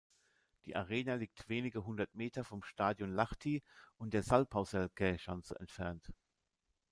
[0.65, 3.61] Die Arena liegt wenige hundert Meter vom Stadion Lahti
[3.99, 6.09] und der Salpausselkä-Schanze entfernt.